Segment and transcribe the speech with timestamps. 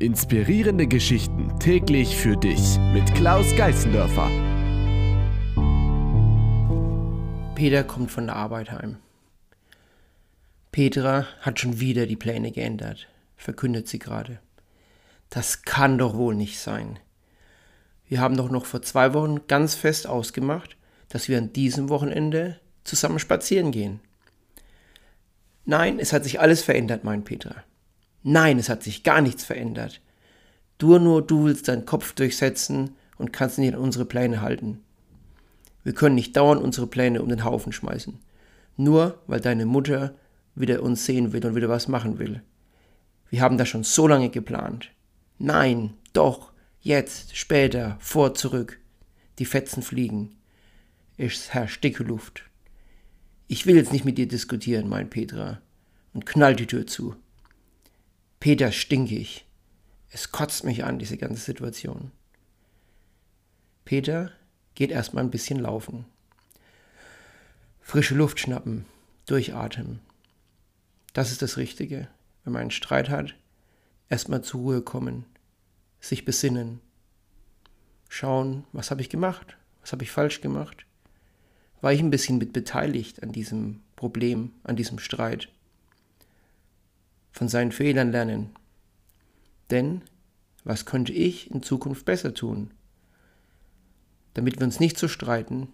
[0.00, 4.30] Inspirierende Geschichten täglich für dich mit Klaus Geißendörfer.
[7.54, 8.96] Peter kommt von der Arbeit heim.
[10.72, 14.40] Petra hat schon wieder die Pläne geändert, verkündet sie gerade.
[15.28, 16.98] Das kann doch wohl nicht sein.
[18.06, 20.78] Wir haben doch noch vor zwei Wochen ganz fest ausgemacht,
[21.10, 24.00] dass wir an diesem Wochenende zusammen spazieren gehen.
[25.66, 27.64] Nein, es hat sich alles verändert, meint Petra.
[28.22, 30.00] Nein, es hat sich gar nichts verändert.
[30.78, 34.80] Du nur du willst deinen Kopf durchsetzen und kannst nicht an unsere Pläne halten.
[35.84, 38.18] Wir können nicht dauernd unsere Pläne um den Haufen schmeißen.
[38.76, 40.14] Nur weil deine Mutter
[40.54, 42.42] wieder uns sehen will und wieder was machen will.
[43.30, 44.90] Wir haben das schon so lange geplant.
[45.38, 48.78] Nein, doch, jetzt, später, vor, zurück.
[49.38, 50.36] Die Fetzen fliegen.
[51.16, 52.44] Es herrscht dicke Luft.
[53.46, 55.60] Ich will jetzt nicht mit dir diskutieren, meint Petra
[56.12, 57.16] und knallt die Tür zu.
[58.40, 59.44] Peter stinkig.
[60.08, 62.10] Es kotzt mich an, diese ganze Situation.
[63.84, 64.32] Peter
[64.74, 66.06] geht erstmal ein bisschen laufen.
[67.82, 68.86] Frische Luft schnappen,
[69.26, 70.00] durchatmen.
[71.12, 72.08] Das ist das Richtige.
[72.42, 73.34] Wenn man einen Streit hat,
[74.08, 75.26] erstmal zur Ruhe kommen,
[76.00, 76.80] sich besinnen,
[78.08, 80.86] schauen, was habe ich gemacht, was habe ich falsch gemacht,
[81.82, 85.50] war ich ein bisschen mit beteiligt an diesem Problem, an diesem Streit
[87.32, 88.50] von seinen Fehlern lernen.
[89.70, 90.02] Denn
[90.64, 92.72] was könnte ich in Zukunft besser tun?
[94.34, 95.68] Damit wir uns nicht so streiten,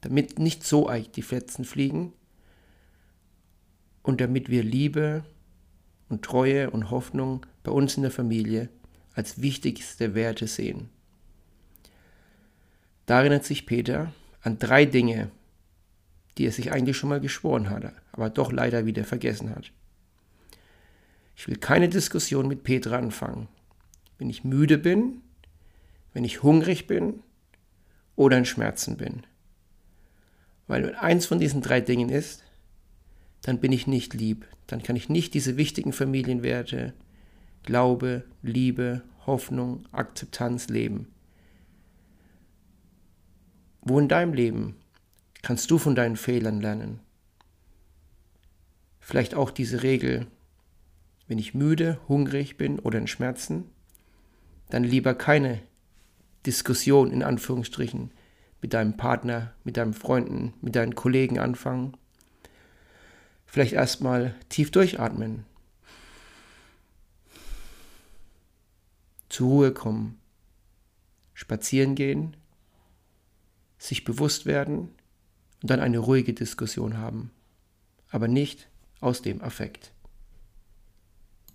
[0.00, 2.12] damit nicht so eich die Fetzen fliegen
[4.02, 5.24] und damit wir Liebe
[6.08, 8.68] und Treue und Hoffnung bei uns in der Familie
[9.14, 10.88] als wichtigste Werte sehen.
[13.06, 15.30] Da erinnert sich Peter an drei Dinge,
[16.38, 19.72] die er sich eigentlich schon mal geschworen hatte, aber doch leider wieder vergessen hat.
[21.40, 23.48] Ich will keine Diskussion mit Petra anfangen.
[24.18, 25.22] Wenn ich müde bin,
[26.12, 27.20] wenn ich hungrig bin
[28.14, 29.22] oder in Schmerzen bin.
[30.66, 32.44] Weil wenn eins von diesen drei Dingen ist,
[33.40, 34.46] dann bin ich nicht lieb.
[34.66, 36.92] Dann kann ich nicht diese wichtigen Familienwerte,
[37.62, 41.06] Glaube, Liebe, Hoffnung, Akzeptanz leben.
[43.80, 44.76] Wo in deinem Leben
[45.40, 47.00] kannst du von deinen Fehlern lernen?
[49.00, 50.26] Vielleicht auch diese Regel,
[51.30, 53.70] wenn ich müde, hungrig bin oder in Schmerzen,
[54.68, 55.62] dann lieber keine
[56.44, 58.10] Diskussion in Anführungsstrichen
[58.60, 61.96] mit deinem Partner, mit deinen Freunden, mit deinen Kollegen anfangen.
[63.46, 65.44] Vielleicht erstmal tief durchatmen.
[69.28, 70.18] Zur Ruhe kommen.
[71.32, 72.36] Spazieren gehen.
[73.78, 74.88] Sich bewusst werden
[75.62, 77.30] und dann eine ruhige Diskussion haben.
[78.10, 78.68] Aber nicht
[78.98, 79.92] aus dem Affekt.